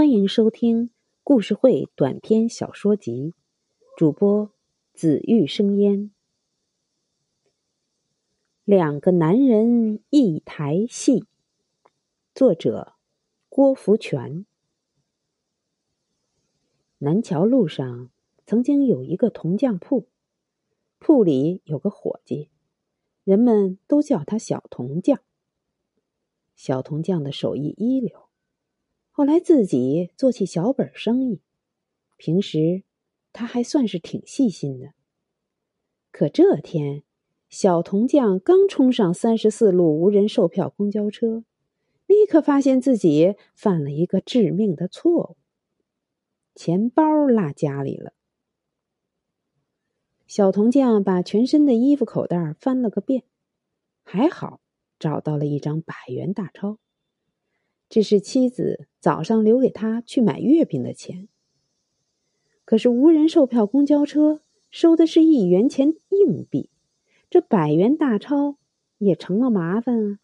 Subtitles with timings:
[0.00, 0.88] 欢迎收听
[1.22, 3.34] 故事会短篇小说集，
[3.98, 4.50] 主播
[4.94, 6.10] 紫玉生烟。
[8.64, 11.26] 两个男人一台戏，
[12.34, 12.94] 作者
[13.50, 14.46] 郭福全。
[16.96, 18.08] 南桥路上
[18.46, 20.06] 曾经有一个铜匠铺，
[20.98, 22.48] 铺里有个伙计，
[23.22, 25.20] 人们都叫他小铜匠。
[26.56, 28.29] 小铜匠的手艺一流。
[29.10, 31.40] 后来自己做起小本生意，
[32.16, 32.84] 平时
[33.32, 34.94] 他还算是挺细心的。
[36.10, 37.02] 可这天，
[37.48, 41.44] 小铜匠刚冲上三十四路无人售票公交车，
[42.06, 45.36] 立刻发现自己犯了一个致命的错误：
[46.54, 48.14] 钱包落家里了。
[50.26, 53.24] 小铜匠把全身的衣服口袋翻了个遍，
[54.04, 54.60] 还好
[54.98, 56.78] 找到了一张百元大钞。
[57.90, 61.28] 这是妻子早上留给他去买月饼的钱。
[62.64, 66.70] 可是无人售票公交车收的是一元钱硬币，
[67.28, 68.56] 这百元大钞
[68.98, 70.18] 也成了麻烦啊。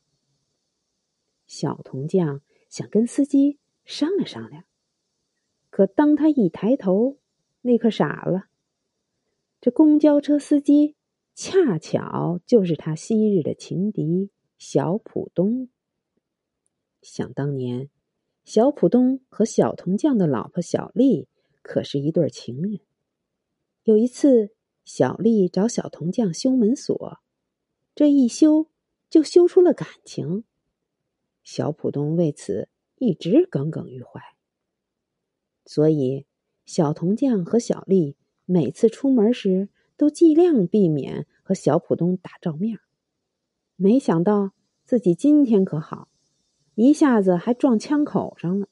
[1.48, 4.64] 小铜匠想跟司机商量商量，
[5.68, 7.16] 可当他一抬头，
[7.62, 8.46] 立刻傻了。
[9.60, 10.94] 这公交车司机
[11.34, 15.68] 恰巧就是他昔日的情敌小浦东。
[17.08, 17.88] 想当年，
[18.44, 21.28] 小浦东和小铜匠的老婆小丽
[21.62, 22.80] 可是一对情人。
[23.84, 24.50] 有一次，
[24.84, 27.20] 小丽找小铜匠修门锁，
[27.94, 28.66] 这一修
[29.08, 30.42] 就修出了感情。
[31.44, 34.20] 小浦东为此一直耿耿于怀，
[35.64, 36.26] 所以
[36.64, 42.80] 小铜匠和小丽每次出门时都尽量避免和小浦东打照面。
[43.76, 44.50] 没想到
[44.84, 46.08] 自己今天可好。
[46.76, 48.68] 一下子还撞枪口上了，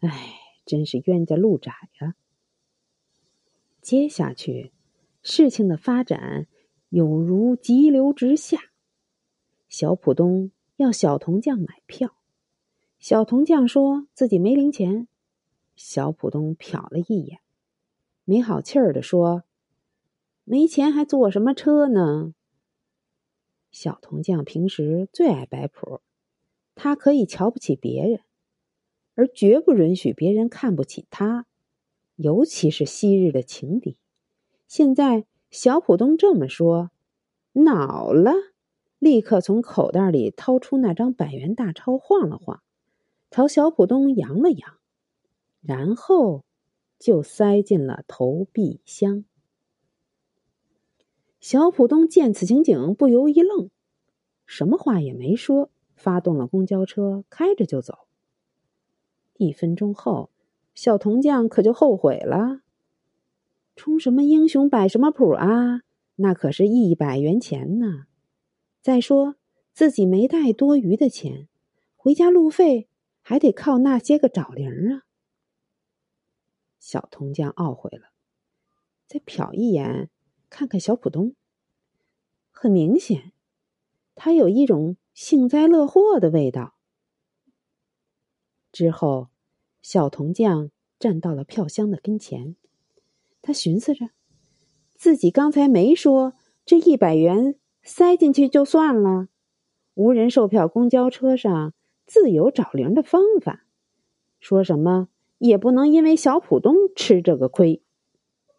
[0.00, 0.34] 哎，
[0.66, 2.14] 真是冤家路窄呀！
[3.80, 4.70] 接下去，
[5.22, 6.46] 事情的发展
[6.90, 8.58] 有如急流直下。
[9.66, 12.14] 小浦东要小铜匠买票，
[12.98, 15.08] 小铜匠说自己没零钱。
[15.74, 17.40] 小浦东瞟了一眼，
[18.24, 19.44] 没好气儿的说
[20.44, 22.34] ：“没钱还坐什么车呢？”
[23.72, 26.02] 小铜匠平时最爱摆谱。
[26.80, 28.20] 他可以瞧不起别人，
[29.16, 31.44] 而绝不允许别人看不起他，
[32.14, 33.96] 尤其是昔日的情敌。
[34.68, 36.92] 现在小浦东这么说，
[37.52, 38.32] 恼了，
[39.00, 42.62] 立刻从口袋里掏出那张百元大钞，晃了晃，
[43.28, 44.78] 朝小浦东扬了扬，
[45.60, 46.44] 然后
[46.96, 49.24] 就塞进了投币箱。
[51.40, 53.68] 小浦东见此情景，不由一愣，
[54.46, 55.70] 什么话也没说。
[55.98, 58.06] 发动了公交车，开着就走。
[59.34, 60.30] 一分钟后，
[60.74, 62.62] 小铜匠可就后悔了。
[63.76, 65.82] 充什么英雄摆什么谱啊？
[66.16, 68.06] 那可是一百元钱呢。
[68.80, 69.36] 再说
[69.72, 71.48] 自己没带多余的钱，
[71.96, 72.88] 回家路费
[73.20, 75.02] 还得靠那些个找零啊。
[76.78, 78.10] 小铜匠懊悔了，
[79.06, 80.10] 再瞟一眼，
[80.48, 81.34] 看看小浦东，
[82.50, 83.32] 很明显，
[84.14, 84.96] 他有一种。
[85.20, 86.76] 幸灾乐祸的味道。
[88.70, 89.30] 之后，
[89.82, 90.70] 小铜匠
[91.00, 92.54] 站到了票箱的跟前，
[93.42, 94.10] 他寻思着，
[94.94, 96.34] 自己刚才没说
[96.64, 99.26] 这一百元塞进去就算了。
[99.94, 101.74] 无人售票公交车上
[102.06, 103.66] 自有找零的方法，
[104.38, 105.08] 说什么
[105.38, 107.82] 也不能因为小浦东吃这个亏。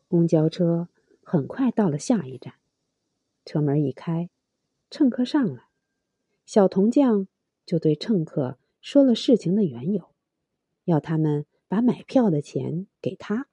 [0.10, 0.90] 公交车
[1.24, 2.56] 很快到了下一站，
[3.46, 4.30] 车门一开，
[4.92, 5.69] 乘客上来。
[6.50, 7.28] 小铜匠
[7.64, 10.10] 就对乘客说了事情的缘由，
[10.86, 13.48] 要他们把买票的钱给他。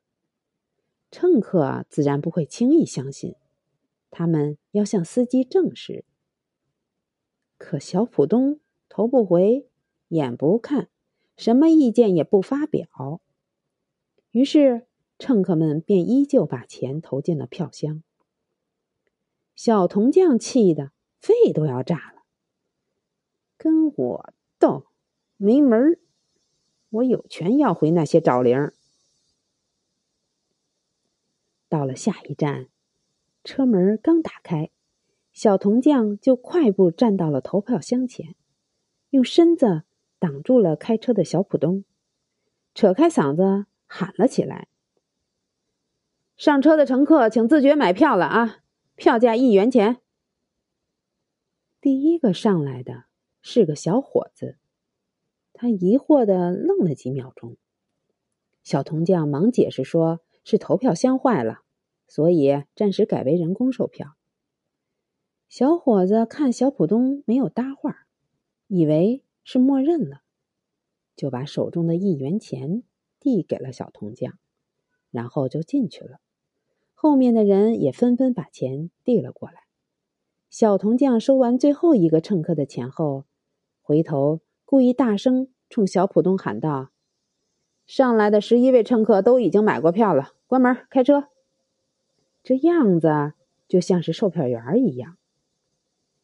[1.11, 3.35] 乘客自然不会轻易相信，
[4.11, 6.07] 他们要向司机证实。
[7.59, 9.69] 可小浦东头不回，
[10.09, 10.89] 眼不看，
[11.37, 13.21] 什么意见也不发表。
[14.31, 14.87] 于是
[15.19, 18.03] 乘客们便依旧把钱投进了票箱。
[19.55, 22.16] 小铜匠气得肺都要炸了。
[23.57, 24.87] 跟我斗，
[25.37, 25.99] 没门儿！
[26.91, 28.73] 我有权要回那些找零。
[31.69, 32.69] 到了下一站，
[33.43, 34.71] 车门刚打开，
[35.33, 38.37] 小铜匠就快步站到了投票箱前，
[39.11, 39.83] 用身子
[40.19, 41.85] 挡住了开车的小浦东，
[42.73, 44.69] 扯开嗓子喊了起来
[46.39, 48.59] ：“上车的乘客，请自觉买票了啊！
[48.95, 49.99] 票价一元钱。”
[51.81, 53.06] 第一个上来的。
[53.49, 54.57] 是个小伙子，
[55.53, 57.57] 他疑惑的愣了几秒钟，
[58.65, 61.61] 小铜匠忙解释说：“是投票箱坏了，
[62.09, 64.17] 所以暂时改为人工售票。”
[65.49, 68.09] 小伙子看小浦东没有搭话，
[68.67, 70.23] 以为是默认了，
[71.15, 72.83] 就把手中的一元钱
[73.21, 74.37] 递给了小铜匠，
[75.13, 76.19] 然后就进去了。
[76.95, 79.61] 后面的人也纷纷把钱递了过来。
[80.51, 83.25] 小铜匠收完最后一个乘客的钱后，
[83.87, 86.91] 回头故意大声冲小浦东喊道
[87.87, 91.29] ：“上来的十一位乘客都已经买过票了，关门开车。”
[92.43, 93.35] 这样子
[93.69, 95.17] 就像是售票员一样。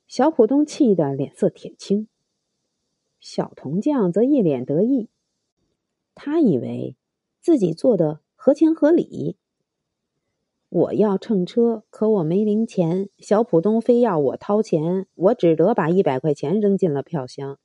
[0.08, 2.08] 小浦东气得脸色铁青，
[3.20, 5.08] 小铜匠则一脸得意。
[6.16, 6.96] 他以为
[7.40, 9.36] 自己做的合情合理。
[10.72, 13.10] 我要乘车，可我没零钱。
[13.18, 17.58] 小浦东非要我掏钱，我只得把一百块钱扔进了票箱。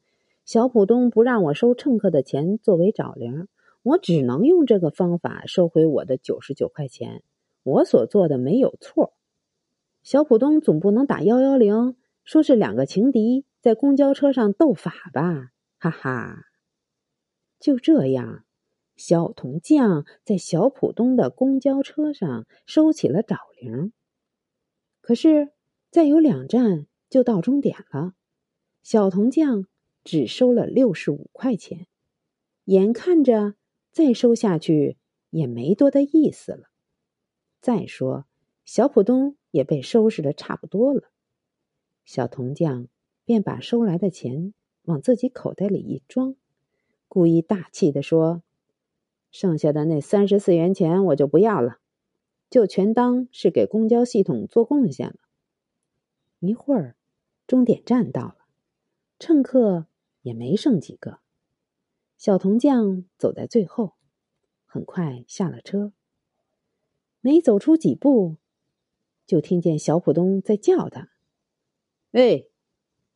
[0.44, 3.48] 小浦东不让我收乘客的钱作为找零，
[3.81, 7.24] 我只能用这个方法收回我的九十九块钱。
[7.63, 9.13] 我所做的没有错。
[10.03, 11.95] 小浦东总不能打幺幺零。
[12.25, 16.42] 说是两个情敌在公交车上斗法吧，哈哈！
[17.57, 18.44] 就这样，
[18.98, 23.94] 小铜匠在小浦东的公交车上收起了找零。
[25.00, 25.52] 可是
[25.90, 28.16] 再有两站就到终点了，
[28.84, 29.68] 小铜匠
[30.04, 31.88] 只收了六十五块钱，
[32.66, 33.54] 眼看着
[33.92, 34.98] 再收下去
[35.30, 36.70] 也没多大意思了。
[37.62, 38.26] 再说，
[38.66, 41.12] 小浦东也被收拾的差不多了。
[42.04, 42.88] 小铜匠
[43.26, 44.54] 便把收来的钱
[44.84, 46.36] 往自己口袋里一装，
[47.08, 48.44] 故意大气的说
[49.39, 51.78] ：“剩下的那三十四元钱我就不要了，
[52.50, 55.19] 就全当是给公交系统做贡献了。”
[56.42, 56.95] 一会儿，
[57.45, 58.38] 终点站到了，
[59.19, 59.86] 乘客
[60.24, 61.19] 也没剩几个，
[62.18, 63.94] 小铜匠走在最后，
[64.66, 65.94] 很快下了车。
[67.22, 68.38] 没走出几步，
[69.28, 71.10] 就听见小浦东在叫他。
[72.12, 72.45] 哎，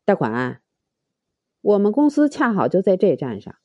[0.05, 0.61] 大款，
[1.61, 3.55] 我们公司恰好就在这站上，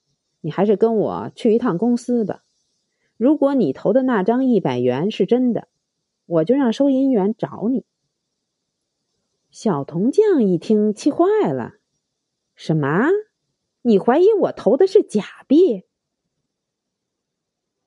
[0.41, 2.45] 你还是跟我去一趟公司吧。
[3.17, 5.69] 如果你投的那张一百元是真的，
[6.27, 7.85] 我就让收银员找你。
[9.51, 11.75] 小铜匠一听，气坏了
[12.55, 13.09] ：“什么？
[13.83, 15.85] 你怀疑我投的是假币？”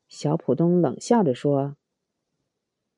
[0.08, 1.76] 小浦东冷笑着说。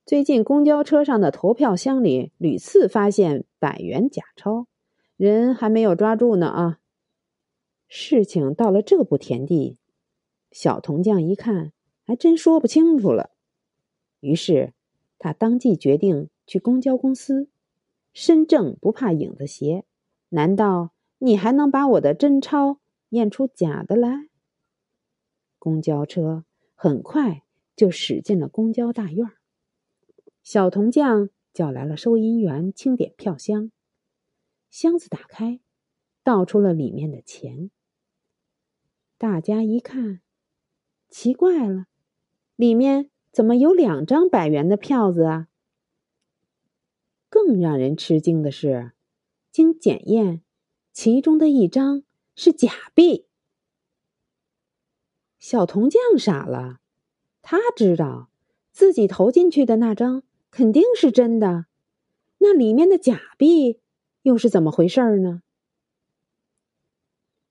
[0.06, 4.68] 最近公交车上的投票箱里屡次发现百元假钞，
[5.16, 6.80] 人还没有抓住呢啊！
[7.88, 9.78] 事情到了这步田地，
[10.52, 11.72] 小铜匠一看
[12.12, 13.32] 还真说不清楚了。
[14.20, 14.74] 于是
[15.18, 17.50] 他当即决定去公交公司。
[18.12, 19.86] 身正不怕影子斜，
[20.28, 22.82] 难道你还能把我的真钞
[23.12, 24.28] 验出假的来？
[25.58, 26.44] 公交车
[26.76, 27.44] 很快
[27.78, 29.32] 就驶进了公交大院。
[30.44, 33.72] 小铜匠叫来了收银员，清点票箱。
[34.70, 35.62] 箱子打开，
[36.26, 37.72] 倒出了里面的钱。
[39.18, 40.20] 大家一看，
[41.08, 41.86] 奇怪了，
[42.62, 45.48] 里面怎么有两张百元的票子啊？
[47.28, 48.92] 更让人吃惊的是，
[49.52, 50.44] 经检验，
[50.94, 52.04] 其中的一张
[52.36, 53.26] 是假币。
[55.40, 56.82] 小铜匠傻了，
[57.42, 58.30] 他知道
[58.72, 60.22] 自己投进去的那张。
[60.52, 61.66] 肯定是真的，
[62.38, 63.80] 那里面的假币
[64.22, 65.42] 又是怎么回事呢？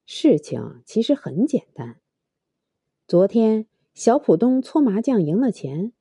[0.06, 1.98] 事情其实很简单。
[3.08, 3.66] 昨天
[4.00, 5.92] 小浦东搓麻将赢了钱，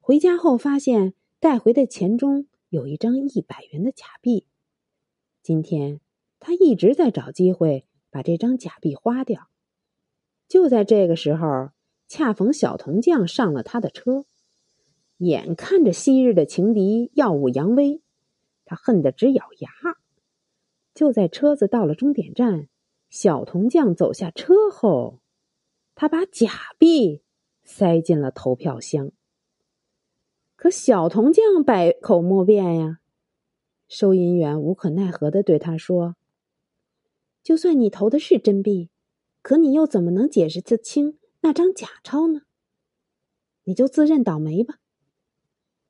[0.00, 4.48] 回家后发现带回的钱中有一张一百元的假币。
[5.44, 6.00] 今天
[6.40, 9.48] 他一直在找机会把这张假币花掉。
[10.48, 11.70] 就在这个时候，
[12.08, 14.24] 恰逢小铜匠上了他的车。
[15.18, 18.02] 眼看着昔日的情敌耀武扬威，
[18.64, 19.70] 他恨得直咬牙。
[20.92, 22.68] 就在车子到了终点站，
[23.08, 25.20] 小铜匠走下车后，
[25.94, 27.22] 他把假币
[27.66, 29.12] 塞进了投票箱。
[30.54, 33.00] 可小铜匠百口莫辩呀，
[33.88, 36.16] 收银员无可奈何的对他说
[37.44, 38.88] ：“就算你投的是真币，
[39.42, 42.42] 可你又怎么能解释得清那张假钞呢？
[43.64, 44.78] 你就自认倒霉吧。”